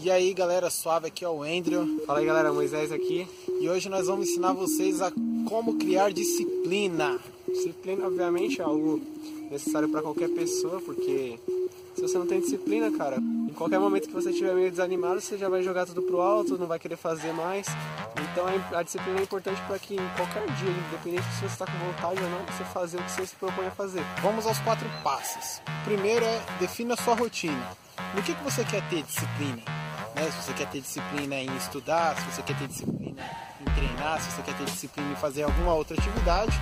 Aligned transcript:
E 0.00 0.10
aí 0.10 0.32
galera, 0.32 0.70
suave, 0.70 1.08
aqui 1.08 1.24
é 1.24 1.28
o 1.28 1.42
Andrew. 1.42 2.02
Fala 2.06 2.20
aí 2.20 2.26
galera, 2.26 2.52
Moisés 2.52 2.90
aqui. 2.90 3.28
E 3.60 3.68
hoje 3.68 3.88
nós 3.88 4.06
vamos 4.06 4.28
ensinar 4.28 4.52
vocês 4.52 5.02
a 5.02 5.12
como 5.46 5.76
criar 5.76 6.10
disciplina. 6.10 7.20
Disciplina, 7.46 8.06
obviamente, 8.06 8.60
é 8.60 8.64
algo 8.64 9.00
necessário 9.50 9.88
para 9.90 10.00
qualquer 10.00 10.30
pessoa, 10.30 10.80
porque 10.80 11.38
se 11.94 12.00
você 12.00 12.16
não 12.16 12.26
tem 12.26 12.40
disciplina, 12.40 12.90
cara, 12.90 13.18
em 13.18 13.52
qualquer 13.52 13.78
momento 13.78 14.08
que 14.08 14.14
você 14.14 14.30
estiver 14.30 14.54
meio 14.54 14.70
desanimado, 14.70 15.20
você 15.20 15.36
já 15.36 15.48
vai 15.48 15.62
jogar 15.62 15.84
tudo 15.84 16.02
pro 16.02 16.22
alto, 16.22 16.56
não 16.56 16.66
vai 16.66 16.78
querer 16.78 16.96
fazer 16.96 17.32
mais. 17.32 17.66
Então 18.32 18.46
a 18.76 18.82
disciplina 18.82 19.20
é 19.20 19.22
importante 19.22 19.60
para 19.66 19.78
que 19.78 19.94
em 19.94 20.08
qualquer 20.16 20.46
dia, 20.56 20.70
independente 20.70 21.34
se 21.34 21.40
você 21.40 21.46
está 21.46 21.66
com 21.66 21.78
vontade 21.86 22.22
ou 22.22 22.30
não, 22.30 22.44
você 22.46 22.64
fazer 22.72 22.96
o 22.96 23.02
que 23.02 23.10
você 23.10 23.26
se 23.26 23.36
propõe 23.36 23.66
a 23.66 23.70
fazer. 23.70 24.02
Vamos 24.22 24.46
aos 24.46 24.58
quatro 24.60 24.88
passos. 25.04 25.60
Primeiro 25.84 26.24
é 26.24 26.40
defina 26.58 26.94
a 26.94 26.96
sua 26.96 27.14
rotina. 27.14 27.76
No 28.14 28.22
que, 28.22 28.34
que 28.34 28.42
você 28.42 28.64
quer 28.64 28.88
ter 28.88 29.02
disciplina? 29.02 29.81
Né? 30.22 30.30
Se 30.30 30.42
você 30.42 30.52
quer 30.52 30.68
ter 30.68 30.80
disciplina 30.80 31.34
em 31.36 31.56
estudar, 31.56 32.16
se 32.16 32.24
você 32.30 32.42
quer 32.42 32.56
ter 32.56 32.68
disciplina 32.68 33.22
em 33.60 33.64
treinar, 33.74 34.20
se 34.20 34.30
você 34.30 34.42
quer 34.42 34.56
ter 34.56 34.64
disciplina 34.64 35.12
em 35.12 35.16
fazer 35.16 35.42
alguma 35.42 35.74
outra 35.74 35.96
atividade, 35.98 36.52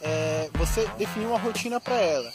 é, 0.00 0.48
você 0.54 0.88
definir 0.96 1.26
uma 1.26 1.38
rotina 1.38 1.80
para 1.80 1.96
ela. 1.96 2.30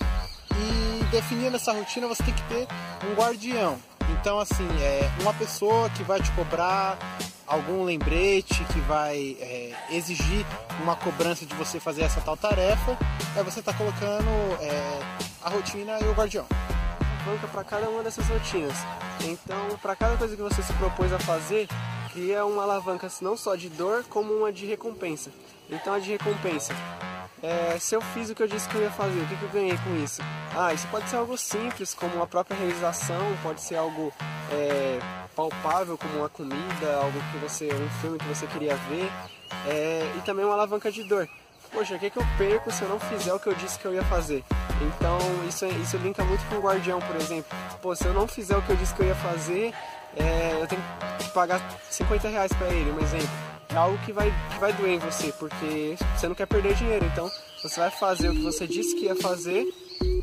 E 0.51 1.03
definindo 1.05 1.55
essa 1.55 1.71
rotina, 1.71 2.07
você 2.07 2.23
tem 2.23 2.33
que 2.33 2.43
ter 2.43 2.67
um 3.07 3.15
guardião. 3.15 3.77
Então, 4.19 4.37
assim, 4.37 4.67
é 4.81 5.09
uma 5.21 5.33
pessoa 5.33 5.89
que 5.91 6.03
vai 6.03 6.21
te 6.21 6.31
cobrar 6.31 6.97
algum 7.47 7.83
lembrete, 7.83 8.63
que 8.65 8.79
vai 8.81 9.37
é, 9.39 9.73
exigir 9.91 10.45
uma 10.81 10.95
cobrança 10.95 11.45
de 11.45 11.53
você 11.55 11.79
fazer 11.79 12.01
essa 12.01 12.19
tal 12.21 12.35
tarefa, 12.35 12.97
aí 13.35 13.43
você 13.43 13.59
está 13.59 13.71
colocando 13.73 14.27
é, 14.59 14.99
a 15.41 15.49
rotina 15.49 15.99
e 16.01 16.05
o 16.05 16.13
guardião 16.13 16.45
alavanca 17.25 17.47
para 17.47 17.63
cada 17.63 17.89
uma 17.89 18.03
dessas 18.03 18.27
rotinas. 18.27 18.77
Então, 19.23 19.77
para 19.81 19.95
cada 19.95 20.15
coisa 20.15 20.35
que 20.35 20.41
você 20.41 20.61
se 20.61 20.73
propôs 20.73 21.11
a 21.11 21.19
fazer, 21.19 21.67
cria 22.13 22.45
uma 22.45 22.63
alavanca 22.63 23.09
não 23.21 23.35
só 23.35 23.55
de 23.55 23.67
dor, 23.69 24.05
como 24.09 24.31
uma 24.33 24.53
de 24.53 24.65
recompensa. 24.65 25.31
Então, 25.69 25.93
a 25.93 25.99
de 25.99 26.11
recompensa. 26.11 26.73
É, 27.41 27.77
se 27.79 27.95
eu 27.95 28.01
fiz 28.01 28.29
o 28.29 28.35
que 28.35 28.41
eu 28.41 28.47
disse 28.47 28.67
que 28.69 28.75
eu 28.75 28.81
ia 28.81 28.91
fazer, 28.91 29.19
o 29.19 29.27
que, 29.27 29.35
que 29.35 29.43
eu 29.43 29.49
ganhei 29.49 29.77
com 29.77 29.95
isso? 30.03 30.21
Ah, 30.55 30.73
isso 30.73 30.87
pode 30.87 31.09
ser 31.09 31.17
algo 31.17 31.37
simples, 31.37 31.93
como 31.93 32.21
a 32.21 32.27
própria 32.27 32.55
realização, 32.55 33.21
pode 33.43 33.61
ser 33.61 33.75
algo 33.75 34.11
é, 34.51 34.99
palpável, 35.35 35.97
como 35.97 36.19
uma 36.19 36.29
comida, 36.29 36.95
algo 36.95 37.19
que 37.31 37.37
você, 37.37 37.67
um 37.73 37.89
filme 38.01 38.17
que 38.17 38.25
você 38.25 38.47
queria 38.47 38.75
ver, 38.75 39.11
é, 39.67 40.11
e 40.17 40.21
também 40.21 40.45
uma 40.45 40.53
alavanca 40.53 40.91
de 40.91 41.03
dor 41.03 41.27
poxa, 41.75 41.95
o 41.95 41.99
que, 41.99 42.09
que 42.09 42.17
eu 42.17 42.23
perco 42.37 42.71
se 42.71 42.81
eu 42.81 42.89
não 42.89 42.99
fizer 42.99 43.33
o 43.33 43.39
que 43.39 43.47
eu 43.47 43.53
disse 43.53 43.77
que 43.77 43.85
eu 43.85 43.93
ia 43.93 44.03
fazer? 44.03 44.43
Então 44.81 45.17
isso, 45.47 45.65
isso 45.65 45.97
linka 45.97 46.23
muito 46.23 46.43
com 46.47 46.55
o 46.55 46.61
Guardião, 46.61 46.99
por 47.01 47.15
exemplo. 47.17 47.55
Pô, 47.81 47.93
se 47.93 48.05
eu 48.05 48.13
não 48.13 48.25
fizer 48.27 48.55
o 48.55 48.61
que 48.61 48.69
eu 48.69 48.75
disse 48.77 48.95
que 48.95 49.01
eu 49.01 49.07
ia 49.07 49.15
fazer, 49.15 49.73
é, 50.15 50.61
eu 50.61 50.67
tenho 50.67 50.81
que 51.19 51.29
pagar 51.31 51.61
50 51.89 52.29
reais 52.29 52.51
pra 52.53 52.67
ele, 52.69 52.89
um 52.91 52.99
exemplo. 52.99 53.29
É 53.69 53.75
algo 53.75 53.97
que 54.05 54.13
vai, 54.13 54.33
que 54.53 54.59
vai 54.59 54.71
doer 54.71 54.93
em 54.93 54.99
você, 54.99 55.33
porque 55.33 55.97
você 56.15 56.27
não 56.29 56.35
quer 56.35 56.45
perder 56.45 56.75
dinheiro. 56.75 57.05
Então 57.05 57.29
você 57.61 57.79
vai 57.79 57.91
fazer 57.91 58.29
o 58.29 58.33
que 58.33 58.41
você 58.41 58.65
disse 58.65 58.95
que 58.95 59.05
ia 59.05 59.15
fazer 59.17 59.67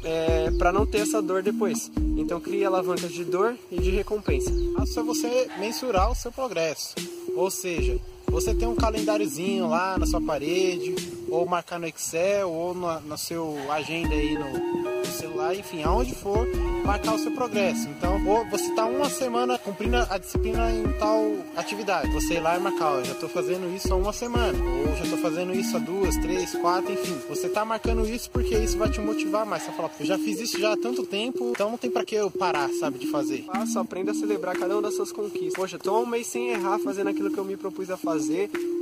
é, 0.05 0.51
para 0.53 0.73
não 0.73 0.87
ter 0.87 0.99
essa 0.99 1.21
dor 1.21 1.43
depois. 1.43 1.91
Então 2.17 2.41
cria 2.41 2.69
alavancas 2.69 3.13
de 3.13 3.25
dor 3.25 3.55
e 3.71 3.79
de 3.79 3.91
recompensa. 3.91 4.51
Isso 4.83 4.99
é 4.99 5.03
você 5.03 5.51
mensurar 5.59 6.11
o 6.11 6.15
seu 6.15 6.33
progresso. 6.33 6.95
Ou 7.37 7.51
seja, 7.51 7.99
você 8.33 8.55
tem 8.55 8.67
um 8.67 8.75
calendáriozinho 8.75 9.69
lá 9.69 9.99
na 9.99 10.07
sua 10.07 10.21
parede, 10.21 10.95
ou 11.33 11.47
marcar 11.47 11.79
no 11.79 11.87
Excel, 11.87 12.51
ou 12.51 12.75
no, 12.75 13.01
no 13.01 13.19
seu 13.19 13.57
agenda 13.71 14.15
aí 14.15 14.35
no, 14.35 14.99
no 14.99 15.07
celular, 15.07 15.55
enfim, 15.55 15.83
aonde 15.83 16.15
for, 16.15 16.47
marcar 16.85 17.15
o 17.15 17.19
seu 17.19 17.33
progresso. 17.33 17.89
Então, 17.89 18.27
ou 18.27 18.45
você 18.51 18.67
está 18.67 18.85
uma 18.85 19.09
semana 19.09 19.59
cumprindo 19.59 19.97
a 19.97 20.19
disciplina 20.19 20.71
em 20.71 20.93
tal 20.99 21.23
atividade, 21.57 22.11
você 22.13 22.35
ir 22.35 22.41
lá 22.41 22.57
e 22.57 22.61
marcar, 22.61 22.99
ó, 22.99 23.03
já 23.03 23.13
estou 23.13 23.29
fazendo 23.29 23.75
isso 23.75 23.93
há 23.93 23.97
uma 23.97 24.13
semana, 24.13 24.59
ou 24.63 24.97
já 24.97 25.05
estou 25.05 25.19
fazendo 25.19 25.55
isso 25.55 25.77
há 25.77 25.81
duas, 25.81 26.17
três, 26.19 26.55
quatro, 26.57 26.93
enfim. 26.93 27.17
Você 27.29 27.47
está 27.47 27.65
marcando 27.65 28.07
isso 28.07 28.31
porque 28.31 28.55
isso 28.57 28.77
vai 28.77 28.91
te 28.91 29.01
motivar 29.01 29.47
mais. 29.47 29.63
Você 29.63 29.73
fala, 29.73 29.91
eu 30.01 30.07
já 30.07 30.19
fiz 30.19 30.41
isso 30.41 30.59
já 30.59 30.73
há 30.73 30.77
tanto 30.77 31.05
tempo, 31.05 31.51
então 31.51 31.71
não 31.71 31.79
tem 31.79 31.91
para 31.91 32.05
que 32.05 32.15
eu 32.15 32.31
parar, 32.31 32.69
sabe, 32.79 32.99
de 32.99 33.07
fazer. 33.07 33.45
Faça, 33.45 33.81
aprenda 33.81 34.13
a 34.13 34.15
celebrar 34.15 34.57
cada 34.57 34.75
uma 34.75 34.83
das 34.83 34.95
suas 34.95 35.13
conquistas. 35.13 35.55
Poxa, 35.55 35.79
tô 35.79 36.01
um 36.01 36.07
mês 36.07 36.27
sem 36.27 36.51
errar 36.51 36.79
fazendo 36.79 37.09
aquilo 37.09 37.31
que 37.31 37.39
eu 37.39 37.45
me 37.45 37.57
propus 37.57 37.91
a 37.91 37.97
fazer, 37.97 38.22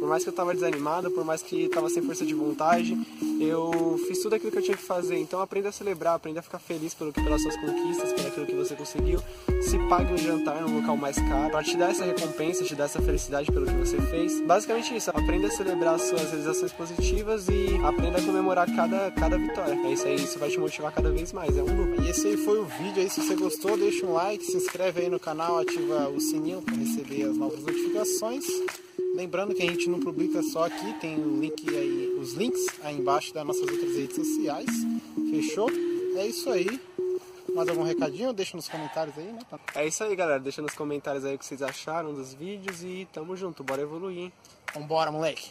por 0.00 0.08
mais 0.08 0.24
que 0.24 0.30
eu 0.30 0.32
tava 0.32 0.54
desanimado, 0.54 1.10
por 1.10 1.24
mais 1.24 1.42
que 1.42 1.68
tava 1.68 1.90
sem 1.90 2.02
força 2.02 2.24
de 2.24 2.34
vontade, 2.34 2.96
eu 3.38 4.00
fiz 4.08 4.18
tudo 4.20 4.34
aquilo 4.34 4.50
que 4.50 4.58
eu 4.58 4.62
tinha 4.62 4.76
que 4.76 4.82
fazer. 4.82 5.18
Então 5.18 5.40
aprenda 5.40 5.68
a 5.68 5.72
celebrar, 5.72 6.14
aprenda 6.14 6.40
a 6.40 6.42
ficar 6.42 6.58
feliz 6.58 6.94
pelo 6.94 7.12
que, 7.12 7.22
pelas 7.22 7.42
suas 7.42 7.54
conquistas, 7.56 8.12
pelo 8.14 8.28
aquilo 8.28 8.46
que 8.46 8.54
você 8.54 8.74
conseguiu. 8.74 9.20
Se 9.60 9.78
pague 9.90 10.12
um 10.14 10.16
jantar 10.16 10.62
num 10.62 10.80
local 10.80 10.96
mais 10.96 11.16
caro, 11.16 11.50
para 11.50 11.62
te 11.62 11.76
dar 11.76 11.90
essa 11.90 12.04
recompensa, 12.04 12.64
te 12.64 12.74
dar 12.74 12.84
essa 12.84 13.00
felicidade 13.02 13.52
pelo 13.52 13.66
que 13.66 13.74
você 13.74 14.00
fez. 14.00 14.40
Basicamente 14.40 14.96
isso, 14.96 15.10
aprenda 15.10 15.48
a 15.48 15.50
celebrar 15.50 15.94
as 15.96 16.02
suas 16.02 16.22
realizações 16.22 16.72
positivas 16.72 17.46
e 17.48 17.76
aprenda 17.84 18.18
a 18.18 18.22
comemorar 18.22 18.74
cada, 18.74 19.10
cada 19.10 19.36
vitória. 19.36 19.74
É 19.84 19.92
isso 19.92 20.06
aí, 20.06 20.14
isso 20.14 20.38
vai 20.38 20.48
te 20.48 20.58
motivar 20.58 20.92
cada 20.92 21.10
vez 21.10 21.30
mais, 21.32 21.54
é 21.56 21.62
um 21.62 21.66
loop. 21.66 22.02
E 22.02 22.08
esse 22.08 22.26
aí 22.26 22.36
foi 22.38 22.58
o 22.58 22.64
vídeo 22.64 23.02
aí, 23.02 23.10
se 23.10 23.20
você 23.20 23.34
gostou, 23.34 23.76
deixa 23.76 24.06
um 24.06 24.14
like, 24.14 24.44
se 24.44 24.56
inscreve 24.56 25.02
aí 25.02 25.10
no 25.10 25.20
canal, 25.20 25.58
ativa 25.58 26.08
o 26.08 26.20
sininho 26.20 26.62
para 26.62 26.74
receber 26.74 27.24
as 27.24 27.36
novas 27.36 27.60
notificações. 27.60 28.44
Lembrando 29.20 29.54
que 29.54 29.62
a 29.62 29.66
gente 29.66 29.86
não 29.86 30.00
publica 30.00 30.42
só 30.42 30.64
aqui, 30.64 30.94
tem 30.98 31.14
o 31.14 31.38
link 31.38 31.68
aí, 31.68 32.16
os 32.18 32.32
links 32.32 32.64
aí 32.82 32.96
embaixo 32.96 33.34
das 33.34 33.44
nossas 33.44 33.68
outras 33.68 33.94
redes 33.94 34.16
sociais. 34.16 34.70
Fechou? 35.30 35.70
É 36.16 36.26
isso 36.26 36.48
aí. 36.48 36.80
Mais 37.54 37.68
algum 37.68 37.82
recadinho? 37.82 38.32
Deixa 38.32 38.56
nos 38.56 38.66
comentários 38.66 39.18
aí, 39.18 39.30
né? 39.30 39.40
É 39.74 39.86
isso 39.86 40.02
aí, 40.02 40.16
galera. 40.16 40.40
Deixa 40.40 40.62
nos 40.62 40.72
comentários 40.72 41.22
aí 41.26 41.34
o 41.34 41.38
que 41.38 41.44
vocês 41.44 41.60
acharam 41.60 42.14
dos 42.14 42.32
vídeos 42.32 42.82
e 42.82 43.06
tamo 43.12 43.36
junto. 43.36 43.62
Bora 43.62 43.82
evoluir, 43.82 44.18
hein? 44.20 44.32
Vambora, 44.72 45.12
moleque. 45.12 45.50